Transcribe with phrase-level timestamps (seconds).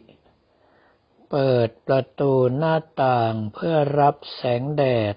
[1.30, 4.84] เปิดประตูหน้าต่างเพื่อรับแสงแด
[5.14, 5.16] ด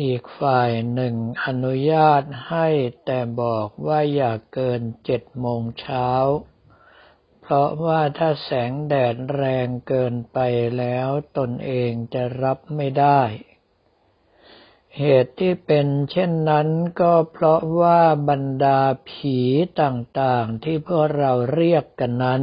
[0.00, 1.14] อีกฝ่ายหนึ่ง
[1.44, 2.68] อนุญาตให้
[3.04, 6.08] แต่บอกว่าอย่าเกินเจ็ดโมงเช้า
[7.40, 10.38] เพราะว่าถ้าแสงแดดแรงเกินไป
[10.78, 13.22] แล้วตนเองจะรับไม่ได้
[14.98, 16.68] เหตุที่เป็นเช่นนั้น
[17.00, 19.38] ก็เพราะว่าบรรดาผี
[19.82, 22.42] ต่างๆที่พวกเราเรียกกันนั้น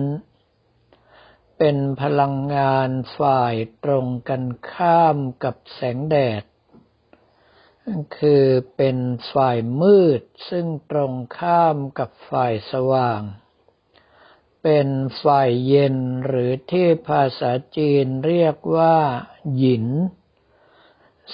[1.57, 6.43] เป็นพลังงานฝ่ายตรงกันข้ามกับแสงแดด
[8.17, 8.45] คือ
[8.75, 8.97] เป็น
[9.33, 13.21] ฝ่ายมืดซึ่งตรงข้ามกับฝ่ายสว่าง
[14.63, 14.89] เป็น
[15.21, 15.95] ฝ่ายเย็น
[16.25, 18.97] หรือที่ภาษาจีนเรียกว่า
[19.57, 19.87] หยิน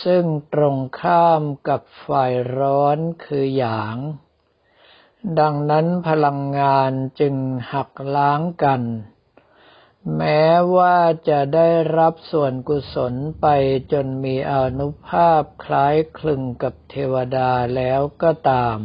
[0.03, 3.97] ซึ่งตรงข้ามกับฝ่ายร้อนคือหยาง
[5.39, 7.36] ดังนั้นพลังงานจึง
[7.73, 8.81] หักล้างกัน
[10.16, 10.44] แม้
[10.75, 10.97] ว่า
[11.30, 13.47] จะได้รับส่วนกุศลไป
[13.91, 18.77] จนมีอนุภาพคล้ายคลึงกับเทวดาแล้วก็ตาม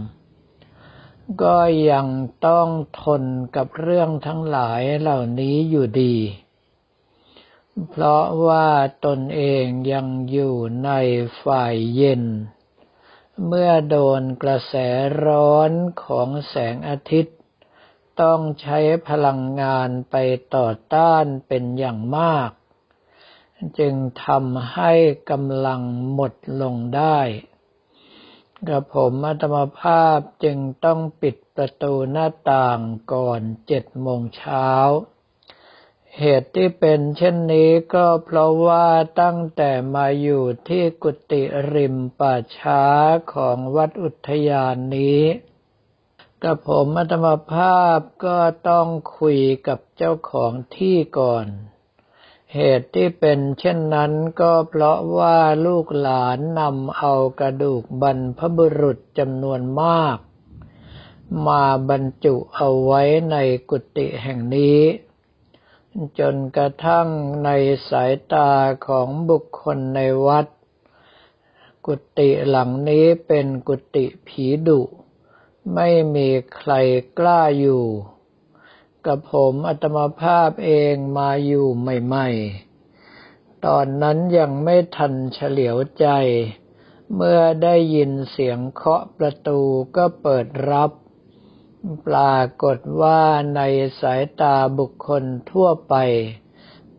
[1.42, 1.58] ก็
[1.90, 2.06] ยัง
[2.46, 2.68] ต้อง
[3.02, 3.24] ทน
[3.56, 6.16] กับเรื่องทั้งหลายเหล่านี้อยู่ดี
[7.88, 8.68] เพราะว่า
[9.06, 10.90] ตนเองยังอยู่ใน
[11.42, 12.24] ฝ่ายเย็น
[13.46, 14.74] เมื่อโดนกระแส
[15.24, 15.72] ร้อน
[16.04, 17.38] ของแสงอาทิตย์
[18.20, 20.16] ต้องใช้พลังงานไป
[20.54, 22.50] ต่อต้านเป็นอย่างมาก
[23.78, 24.92] จึงทำให้
[25.30, 25.82] กำลัง
[26.12, 27.18] หมดลงได้
[28.68, 32.80] กระผมอัตมภาพจึงต้องปิดประตูหน้าต่าง
[33.12, 34.68] ก่อนเจ็ดโมงเช้า
[36.18, 38.88] เหตุที่เป็นเช่นนี้ก็เพราะว่า
[39.20, 41.42] ตั้งแต่มาอยู่ที่กุฏิ
[41.74, 42.84] ริมป่าช้า
[43.32, 45.22] ของวัดอุทยานนี้
[46.44, 48.38] กับผมอัตมภาพก็
[48.68, 48.86] ต้อง
[49.18, 49.38] คุย
[49.68, 51.46] กับเจ้าของที่ก่อน
[52.54, 60.18] เหตุที่เป็นเช่นนั้นก็เพราะว่าลูกหลานนำเอากระดูกบรรพบุรุษจำนวนมาก
[61.46, 63.36] มาบรรจุเอาไว้ใน
[63.70, 64.80] กุฏิแห่งนี้
[66.18, 67.08] จนกระทั่ง
[67.44, 67.50] ใน
[67.88, 68.50] สายตา
[68.86, 70.46] ของบุคคลในวัด
[71.86, 74.80] กุฏิหลังนี้เป็นกุฏิผีดุ
[75.74, 76.72] ไม่มีใคร
[77.18, 77.84] กล้าอยู่
[79.06, 86.06] กับผมอัตมาภาพเองมาอยู่ใหม่ๆ ตอนนั้นยังไม่ทันเฉลียวใจ
[87.14, 89.60] เมื่อได้ยินเสียงเคาะประตู
[89.96, 90.90] ก็เปิดรับ
[92.06, 93.22] ปรากฏว่า
[93.56, 93.60] ใน
[94.00, 95.94] สายตาบุคคลทั่วไป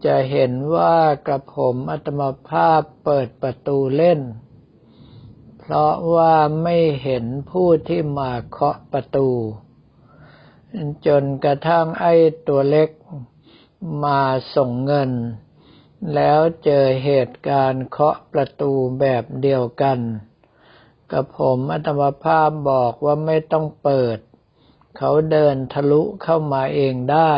[0.05, 0.97] จะเห็นว่า
[1.27, 4.19] กระผมอัตมาภาพเปิดประตูเล่น
[5.65, 9.29] เพราะว่าไม่เห็นผู้ที่มาเคาะประตู
[11.07, 12.13] จนกระทั่งไอ้
[12.47, 12.89] ตัวเล็ก
[14.03, 14.21] มา
[14.55, 15.11] ส่งเงิน
[16.15, 19.99] แล้วเจอเหตุการณ์เคาะประตูแบบเดียวกัน
[21.11, 24.17] กับผมอัตมภาพบอกว่าไม่ต้องเปิด
[24.97, 27.33] เขาเดินทะลุเข้ามาเองได้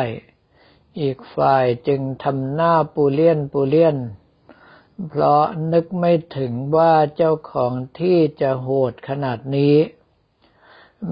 [0.99, 3.97] อีกฝ่ายจึงทำหน้าปูเลียนปูเลียน
[5.07, 9.75] เพราะนึกไม่ถึงว่าเจ้าของที่จะโหดขนาดนี้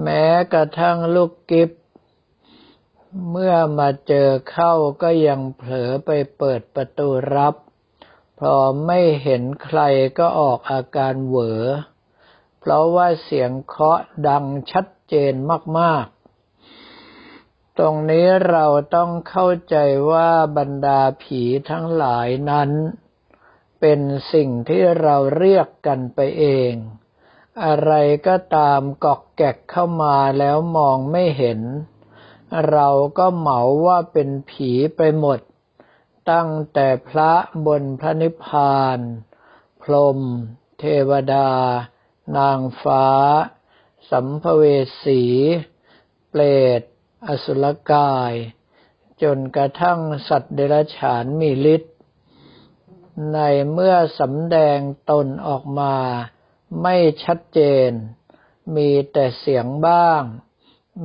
[0.02, 1.70] แม้กระทั่งลูกกิฟ
[3.30, 7.54] เมื่อมาเจอเข้าก็ยังเผลอไปเปิดประตูรับ
[8.40, 8.54] พอ
[8.86, 9.80] ไม่เห็นใคร
[10.18, 11.62] ก็ออกอาการเหวอ
[12.60, 15.34] เพราะว่าเสียงเคาะดังชัดเจน
[15.78, 19.76] มากๆ ตรงนี้เราต้องเข้าใจ
[20.10, 22.70] ว่าบรรดาผีทั้งหลายนั้น
[23.86, 26.72] เป็นสิ่งที่เราเรียกกันไปเอง
[27.64, 27.92] อะไร
[28.26, 31.60] ก็ตามกอกแกกเข้ามาแล้วมองไม่เห็น
[32.70, 35.40] เราก็เหมาว่าเป็นผีไปหมด
[36.30, 37.32] ตั้งแต่พระ
[37.66, 38.98] บนพระนิพพาน
[39.82, 40.18] พรหม
[40.78, 41.50] เทวดา
[42.36, 43.06] นางฟ้า
[44.10, 44.62] สัมภเว
[45.04, 45.22] สี
[46.28, 46.42] เปร
[46.80, 46.82] ต
[47.26, 48.32] อสุรกาย
[49.22, 51.93] จนกระทั่งสัตว์เดรัจฉานมีฤทธิ
[53.32, 53.38] ใน
[53.72, 54.78] เมื่อสำแดง
[55.10, 55.96] ตนออกมา
[56.82, 57.90] ไม่ชัดเจน
[58.76, 60.22] มีแต่เสียงบ้าง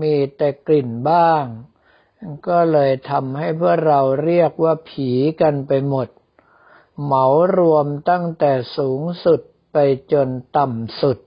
[0.01, 1.43] มีแต่กลิ่นบ้าง
[2.47, 5.09] ก็เลยทำให้พวกเราเรียกว่าผี
[5.41, 6.07] กันไปหมด
[7.03, 7.25] เหมา
[7.57, 9.41] รวมตั้งแต่สูงสุด
[9.73, 9.77] ไป
[10.11, 11.17] จนต่ำสุด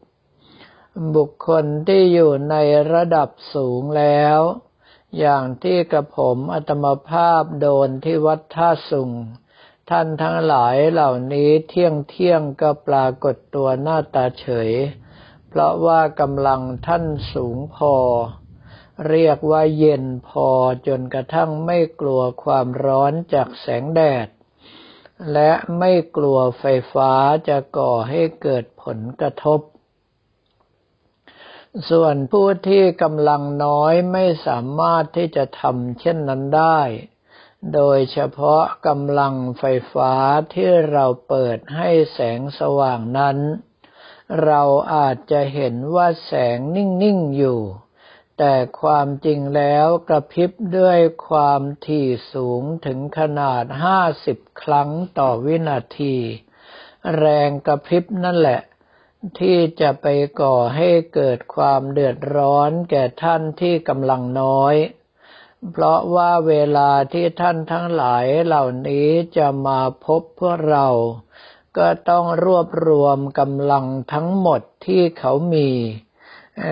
[1.14, 2.56] บุคคลที่อยู่ใน
[2.92, 4.40] ระดับสูงแล้ว
[5.18, 9.10] อย่างที่กระผมอัตมภาพโดนที่วัดท่าสุง
[9.90, 14.70] ท่านทั้งหลายเหล่านี้เที่ยงเที่ยงก็ปรากฏตัวหน้าตาเฉย
[15.48, 17.94] เพราะว่ากำลังท่านสูงพอ
[19.08, 20.48] เรียกว่าเย็นพอ
[20.86, 24.28] จนกระทั่งไม่กลัวความร้อนจากแสงแดด
[25.32, 27.12] และไม่กลัวไฟฟ้า
[27.48, 29.60] จะก่อให้เกิดผลกระทบ
[31.90, 36.80] ส่วนผู้ที่กำลังน้อยไม่สามารถที่จะทำเช่นนั้นได้
[37.74, 40.12] โดยเฉพาะกำลังไฟฟ้า
[40.54, 43.38] ที่เราเปิดให้แสงสว่างนั้น
[44.44, 44.62] เรา
[44.94, 47.60] อาจจะเห็นว่าแสงนิ่ง ๆ อยู่
[48.38, 50.98] แต่ความจริงแล้วกระพริบด้วย
[51.28, 56.16] ความถี่สูงถึงขนาดห้าสิบครั้งต่อวินาที
[57.16, 58.60] แรงกระพริบนั่นแหละ
[59.38, 60.06] ที่จะไป
[60.40, 64.74] ก่อให้เกิดความเดือดร้อนแก่ท่านที่กำลังน้อย
[65.70, 70.88] เพราะว่าเวลาที่ท่านทั้งหลายเหล่านี้จะมาพบพวกเรา
[71.78, 75.70] ก็ต้องรวบรวมกำลังทั้งหมดที่เขามี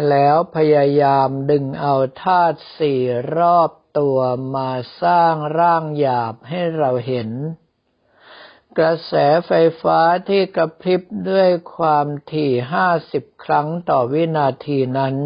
[0.09, 3.01] แล้วพยายามดึงเอาธาตุสี่
[3.37, 4.19] รอบตัว
[4.55, 4.71] มา
[5.03, 7.31] สร้างร่างหยาบให้เราเห็น
[8.79, 9.13] กระแส
[9.47, 9.53] ไฟ
[9.83, 15.17] ฟ้าที่กระพริบด้วยความถี่ห้าสิบครั้งต่อวินาทีนั้น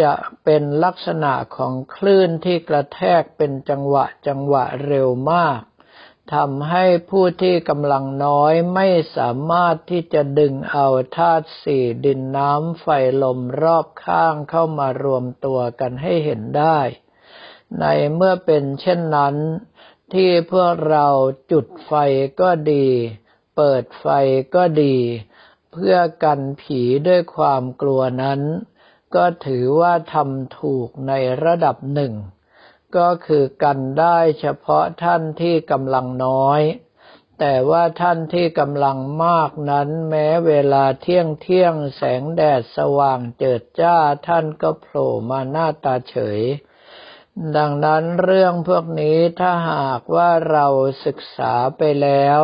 [0.00, 0.12] จะ
[0.44, 5.60] เป็นลักษณะของคลื่นที่กระแทกเป็นจังหวะจังหวะเร็วมาก
[6.34, 10.86] ทำให้ผู้ที่กำลังน้อยไม่สามารถที่จะดึงเอา
[11.16, 12.86] ธาตุสี่ดินน้ำไฟ
[13.22, 16.78] ลมรอบข้างเข้ามารวมตัวกันให้เห็นได้
[17.80, 17.84] ใน
[18.14, 19.36] เมื่อเป็นเช่นนั้น
[20.14, 21.06] ที่พวกเรา
[21.50, 21.92] จุดไฟ
[22.40, 22.86] ก็ดี
[23.56, 24.06] เปิดไฟ
[24.54, 24.96] ก็ดี
[25.72, 28.40] เพื่อกันผีด้วยความกลัวนั้น
[29.14, 31.12] ก็ถือว่าทำถูกใน
[31.44, 32.14] ระดับหนึ่ง
[32.96, 36.60] ก็คือกันได้เฉพาะท่านที่กำลังน้อย
[37.38, 43.96] แต่ว่าท่านที่กำลังมากนั้นแม้เวลาเที่ยงเที่ยงแสงแดดสว่างเจิดจ้า
[44.28, 46.40] ท่านก็โผล่มาหน้าตาเฉย
[47.56, 50.66] ดังนั้นเรื่องพวกนี้ถ้าหากว่าเรา
[51.04, 52.40] ศึกษาไปแล้ว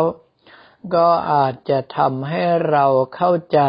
[0.95, 3.61] ก็อาจจะทำให้เราเข้าใจ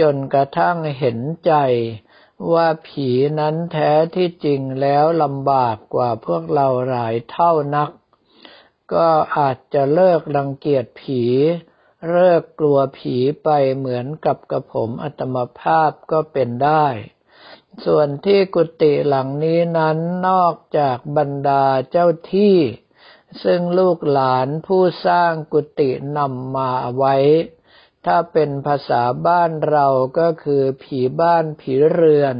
[0.00, 1.52] จนกระทั่งเห็นใจ
[2.52, 3.08] ว่าผี
[3.38, 7.90] นั้นแท้ที่จริงแล้วลำบากกว่าพวกเราหลายเท่านัก
[8.94, 11.22] ก็อาจจะเลิกรังเกียจผี
[12.10, 16.86] เลิกกลัวผีไปเหมือนกับกระผมอัตมภาพก็เป็นได้
[17.84, 19.98] ส่วนที่กุฏิหลังนี้นั้น
[20.28, 22.58] นอกจากบรรดาเจ้าที่
[23.44, 27.16] ซึ่งลูกหลานผู้สร้างกุฏินำมาไว้
[28.06, 29.86] ถ้าเป็นภาษาบ้านเรา
[30.18, 32.36] ก็คือผีบ้านผีเรือน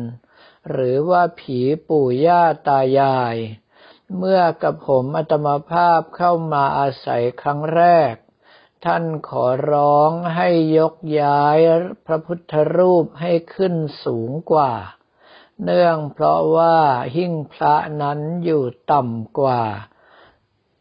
[0.70, 3.36] หรือว่าผีปู่ย่าตายาย
[4.18, 8.14] เมื่อกับผมอัตมภาพเข้ามาอาศัยครั้งแรก
[8.84, 10.48] ท่านขอร้องให้
[10.78, 11.58] ยกย้าย
[12.06, 13.74] พระพุทธรูปให้ขึ้น
[14.04, 14.72] สูงกว่า
[15.62, 16.76] เนื่องเพราะว่า
[17.16, 18.62] หิ้งพระนั้นอยู่
[18.92, 19.62] ต่ำกว่า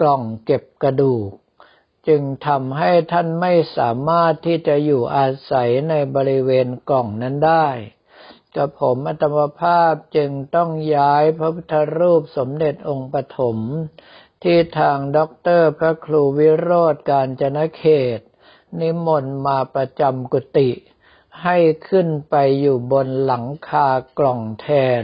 [0.02, 1.32] กล่องเก็บกระดูก
[2.08, 7.68] จึงทำให้ท่านไม่สามารถที่จะอยู่อาศัยในบริเวณกล่องนั้นได้
[8.56, 13.58] กระผมอาตมภาพจึงต้องย้ายพระพุทธรูปสมเด็จองค์ปฐม
[14.44, 17.84] ที่ทางด็อกเตอร์พระครูวิโรจน์กาญจนเข
[18.18, 18.20] ต
[18.80, 20.72] นิมนต์มาประจำกุฏิ
[21.44, 23.88] ให้ขึ้นไปอยู่บนหลังคา
[24.18, 24.68] กล่องแท
[25.02, 25.04] น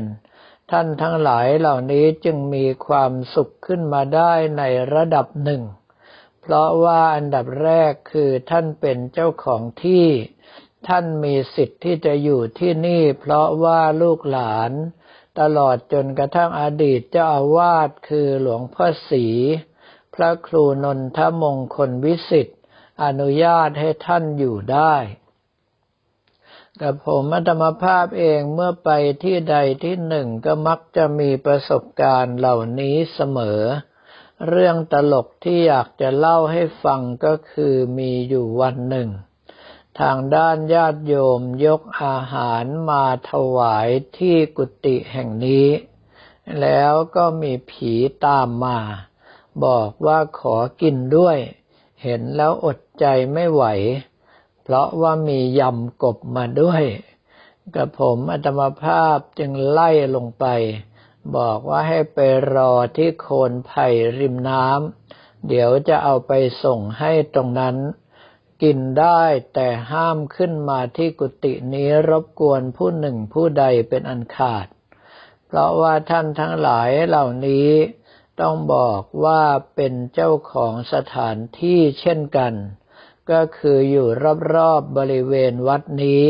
[0.72, 5.62] ท่านทั้งหลายเหล่านี้จึงมีความสุขขึ้นมาได้ในระดับหนึ่ง
[6.50, 10.08] เพราะว่าอันดับแรกคือท่านเป็นเจ้าของที่
[10.88, 14.72] ท่านมีสิทธิ์ที่จะอยู่ที่นี่ เพราะว่าลูกหลาน
[15.39, 19.25] ตลอดจนกระทั่งอดีตเจ้าอาวาสคือหลวงพ่อศรี
[20.13, 22.60] พระครูนนทมงคลวิสิทธิ์
[23.04, 24.96] อนุญาตให้ท่านอยู่ได้
[26.82, 28.89] กับผมอัตมภาพเองเมื่อไป
[29.24, 33.62] ที่ใดที่หนึ่งก็มักจะมีประสบการณ์เหล่านี้เสมอ
[34.46, 39.10] เรื่องตลกที่อยากจะเล่าให้ฟังก็คือมีอยู่วันหนึ่ง
[40.00, 45.67] ทางด้านญาติโยมยกอาหารมาถวายที่กุฏิแห่งนี้
[46.62, 47.94] แล้วก็มีผี
[48.25, 48.79] ตามมา
[49.65, 51.38] บอกว่าขอกินด้วย
[52.03, 53.63] เห็นแล้วอดใจไม่ไหว
[54.63, 56.84] เพราะว่ามียำกบมาด้วย
[57.75, 60.46] กระผมอัตมภาพจึงไล่ลงไป
[61.36, 62.19] บอกว่าให้ไป
[62.55, 63.88] รอที่โคนไผ่
[64.19, 66.31] ริมน้ำเดี๋ยวจะเอาไป
[66.63, 67.75] ส่งให้ตรงนั้น
[68.63, 69.22] กินได้
[69.53, 74.67] แต่ห้ามขึ้นมาที่กุฏินี้รบกวนผู้หนึ่งผู้ใดเป็นอันขาด
[75.48, 77.69] เพราะว่าท่านทั้งหลายเหล่านี้
[78.41, 79.43] ต้องบอกว่า
[79.75, 82.53] เป็นเจ้าของสถานที่เช่นกัน
[83.31, 84.07] ก็คืออยู่
[84.55, 86.25] รอบๆบบริเวณวัดนี้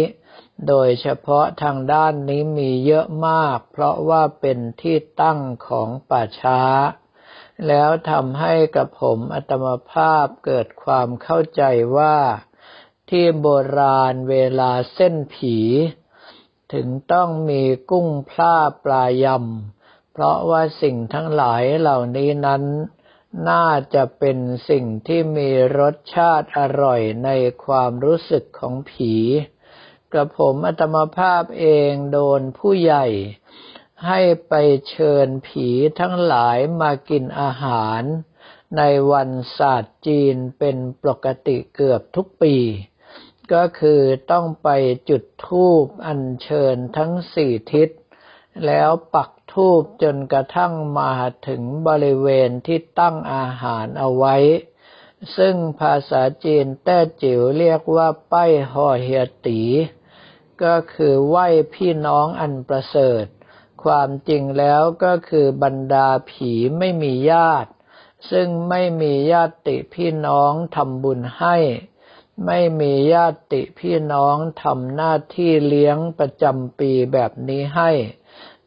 [0.67, 6.61] โดยเฉพาะทางด้านนี้มีเยอะมาก เพราะว่าเป็นที่ตั้งของป่าช้า
[7.67, 11.63] แล้วทำให้กับผมอัตมภาพเกิดความเข้าใจ
[11.97, 12.17] ว่า
[13.09, 13.47] ที่โบ
[13.79, 15.57] ราณเวลาเส้นผี
[16.73, 22.63] ถึงต้องมีกุ้งพลาปลายำ เพราะว่าสิ่งทั้งหลายเหล่านี้นั้น
[23.49, 24.37] น่าจะเป็น
[24.69, 25.49] สิ่งที่มี
[25.79, 27.29] รสชาติอร่อยใน
[27.65, 29.13] ความรู้สึกของผี
[30.13, 33.05] กระผมอัตมภาพเองโดนผู้ใหญ่
[34.05, 34.53] ให้ไป
[34.89, 35.67] เชิญผี
[35.99, 38.01] ทั้งหลายมากินอาหาร
[38.77, 42.55] ในวันศาสตร์จีนเป็นปกติเกือบทุกปี
[43.53, 44.69] ก็คือต้องไป
[45.09, 47.89] จุดธูปอัญเชิญทั้งสี่ทิศ
[48.65, 51.13] แล้วปักธูปจนกระทั่งมา
[51.47, 54.35] ถึงบริเวณที่ตั้งอาหารเอาไว้
[55.37, 59.61] ซึ่งภาษาจีนแต้จิ๋วเรียกว่าป้ายห่อเฮียตี
[60.63, 63.25] ก็คือไหว้พี่น้องอันประเสริฐ
[63.83, 67.71] ความจริงแล้วก็คือบรรดาผีไม่มีญาติ
[68.31, 71.57] ซึ่งไม่มีญาติพี่น้องทำบุญให้
[72.45, 77.91] ไม่มีญาติพี่น้องทำหน้าที่เลี้ยงประจำปีแบบนี้ให้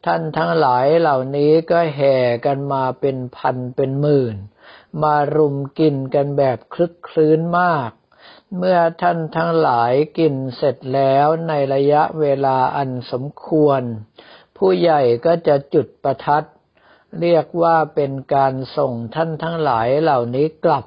[0.05, 2.15] ท่านทั้งหลายเหล่านี้ก็แห่
[2.45, 4.35] กันมาเป็นพันเป็นหมื่น
[5.01, 7.91] มารุมกินกันแบบคลึกคลื้นมาก
[8.57, 13.81] เมื่อท่านทั้งหลายกินเสร็จแล้วในระยะเวลาอันสมควร
[14.57, 16.47] ผู้ใหญ่ก็จะจุดประทัด
[17.19, 20.85] เรียกว่าเป็นการส่งท่านทั้งหลายเหล่านี้กลับ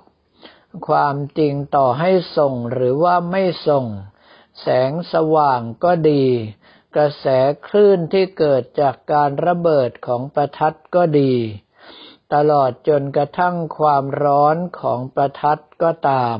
[0.88, 3.86] ความจริงต่อให้ส่งหรือว่าไม่ส่ง
[4.60, 6.24] แสงสว่างก็ดี
[6.96, 7.26] กระแส
[7.66, 11.34] คลื่นที่เกิดจากการระเบิดของประทัดก็ดี
[12.34, 16.38] ตลอดจนกระทั่งความร้อนของประทัดก็ตาม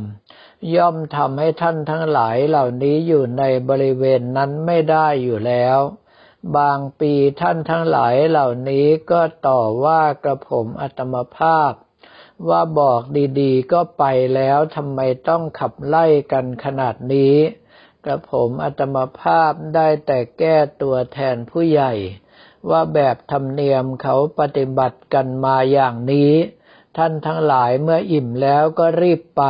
[0.75, 5.79] ย่อมทำให้ท่านทั้งหลายเหล่านี้อยู่ในบริเวณนั้นไม่ได้อยู่แล้ว
[6.57, 11.73] บางปีท่านทั้งหลายเหล่านี้ก็ต่อว่ากระผมอัตมภาพ
[12.49, 13.01] ว่าบอก
[13.41, 17.37] ดีๆ ก็ไปแล้วทำไมต้องขับไล่กันขนาดนี้
[18.05, 21.93] กระผมอัตมภาพได้แต่แก้ตัวแทนผู้ใหญ่
[22.71, 26.33] ว่าแบบธรรมเนียมเขาปฏิบัติกันมาอย่างนี้
[26.97, 29.43] ท่านทั้งหลายเมื่ออิ่มแล้วก็รีบไป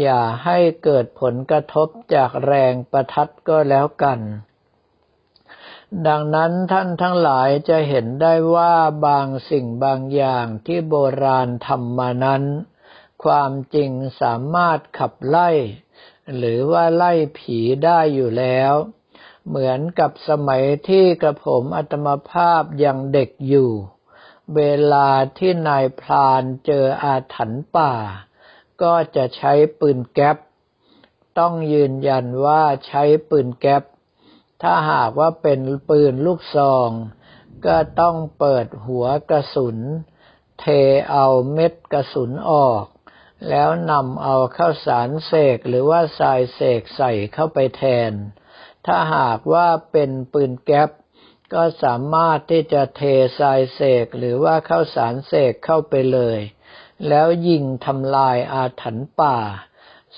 [0.00, 4.20] อย่าให้เกิดผลกระทบจากแรงประทัดก็แล้วกัน
[6.06, 8.74] ดังนั้นท่านทั้งหลายจะเห็นได้ว่า
[9.06, 12.42] บางสิ่งบางอย่างที่โบราณทำมานั้น
[13.24, 13.90] ความจริง
[14.20, 15.50] สามารถขับไล่
[16.36, 18.72] หรือว่าไล่ผีได้อยู่แล้ว
[19.48, 23.70] เหมือนกับสมัยที่กระผมอัตมภาพยังเด็กอยู่
[24.56, 24.62] เว
[24.92, 27.92] ลาที่นายพรานเจออาถรรพ์ป่า
[28.82, 30.36] ก็จะใช้ปืนแก๊ป
[31.38, 33.82] ต้องยืนยันว่าใช้ปืนแก๊ป
[34.62, 36.90] ถ้าหากว่าเป็นปืนลูกซอง
[37.66, 39.78] ก็ต้องเปิดหัวกระสุน
[40.60, 40.64] เท
[41.10, 42.84] เอาเม็ดกระสุนออก
[43.48, 48.12] แล้วนำเอาข้าวสารเสกหรือว่าทรายเสกใส่เข้าไปแทน
[48.86, 50.90] ถ้าหากว่าเป็นปืนแก๊ป
[51.54, 53.02] ก็สามารถที่จะเท
[53.38, 56.40] ทรายเสกหรือว่าเข้าสารเสกเข้าไปเลย
[57.08, 59.38] แล้วยิงทำลายอาถรรพ์ป่า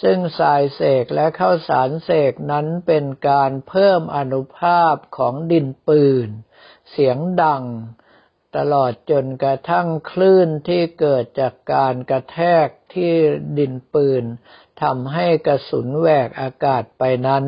[0.03, 6.29] ซึ่งทรายเสกและเข้าสารเสกนั้นเป็นการเพิ่มอนุภาพของดินปืน
[6.91, 7.65] เสียงดัง
[8.57, 13.13] ตลอดจนกระทั่งคลื่นที่เกิดจากการกระแทกที่
[13.59, 14.25] ดินปืน
[14.83, 17.45] ทำให้กระสุนแหวกอากาศไปนั้น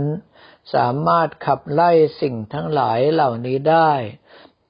[0.74, 1.90] สามารถขับไล่
[2.20, 3.92] สิ่งทั้งหลายเหล่านี้ได้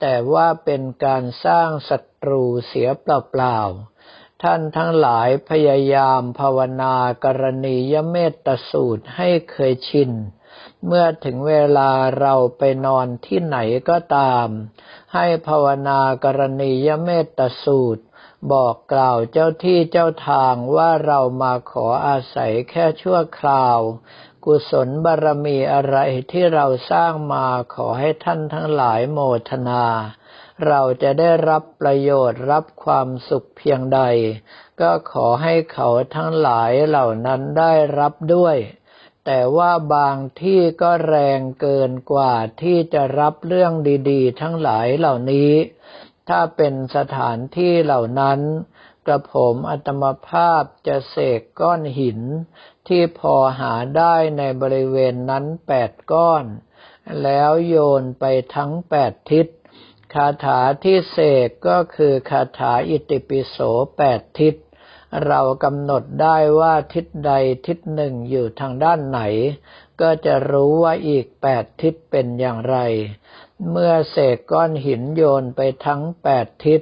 [0.00, 6.94] แต่ว่าเป็นการสร้างศัตรูเสียเปล่าๆ ท่านทั้งหลายพยายามภาวนา
[7.24, 10.10] กรณียเมตตสูตรให้เคยชิน
[10.86, 14.46] เมื่อถึงเวลาเราไปนอนที่ไหนก็ตาม
[15.14, 18.02] ให้ภาวนากรณียเมตตสูตร
[18.52, 23.78] บอกกล่าวเจ้าที่เจ้าทางว่าเรามาขออาศัยแค่ชั่วคราว
[24.44, 25.96] กุศลบารมีอะไร
[26.32, 29.18] ที่เราสร้างมาขอให้ท่านทั้งหลายโม
[29.50, 29.84] ทนา
[30.66, 34.00] เราจะได้รับประโยชน์รับความสุขเพียงใด
[34.80, 38.56] ก็ขอให้เขาทั้งหลายเหล่านั้นได้รับด้วย
[39.26, 43.72] แต่ว่าบางที่ก็แรงเกินกว่าที่จะรับเรื่อง
[44.10, 45.52] ดี ๆ ทั้งหลายเหล่านี้
[46.28, 48.40] ถ้าเป็นสถานที่เหล่านั้น
[49.06, 52.20] กระผมอัตมภาพจะเสกก้อนหิน
[52.88, 56.44] ที่พอหาได้ในบริเวณนั้นแปดก้อน
[57.22, 59.46] แล้วโยนไปทั้งแปดทิศ
[60.14, 63.56] คาถาที่เสกก็คือคาถาอิติปิโส
[63.96, 64.54] แปดทิศ
[65.26, 67.32] เรากำหนดได้ว่าทิศใด
[67.66, 69.20] ทิศหนึ่งอยู่ทางด้านไหน
[70.00, 72.76] ก็จะรู้ว่าอีกแปดทิศเป็นอย่างไร
[73.70, 76.80] เมื่อเสกก้อนหินโยนไปทั้งแปดทิศ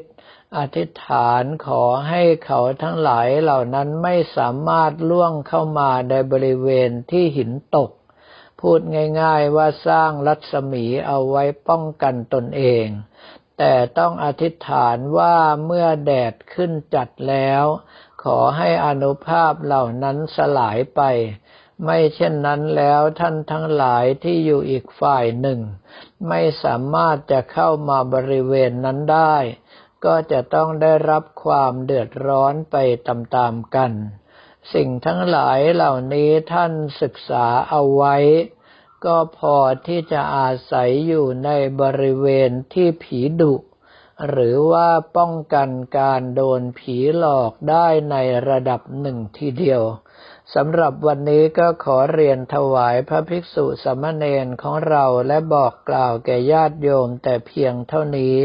[0.57, 7.91] อธิษฐานขอให้เขาทั้งหลายเหล่านั้นไม่สามารถล่วงเข้ามาในบริเวณที่หินตก
[8.61, 8.81] พูด
[9.21, 12.87] ง่ายๆว่าสร้างรัศมีเอาไว้ป้องกันตนเอง
[13.59, 17.65] แต่ต้องอธิษฐานว่าเมื่อแดดขึ้นจัดแล้ว
[18.23, 21.01] ขอให้อนุภาพเหล่านั้นสลายไป
[21.85, 25.61] ไม่เช่นนั้นแล้วท่านทั้งหลายที่อยู่อีกฝ่ายหนึ่ง
[26.29, 29.37] ไม่สามารถจะเข้ามาบริเวณนั้นได้
[30.05, 32.77] ก็จะต้องได้รับความเดือดร้อนไป
[33.09, 33.93] ตามๆกัน
[34.75, 38.17] สิ่งทั้งหลายเหล่านี้ท่านศึกษาเอาไว้
[39.05, 41.51] ก็พอที่จะอาศัยอยู่ใน
[41.81, 43.55] บริเวณที่ผีดุ
[44.29, 48.17] หรือว่าป้องกันการโดนผีหลอกได้ใน
[48.49, 49.83] ระดับหนึ่งทีเดียว
[50.55, 58.37] สำหรับวันนี้ก็ขอเรียนถวายพระภิกษุสมณเณรของเราและบอกกล่าวแก่ญาติโยมแต่เพียงเท่านี้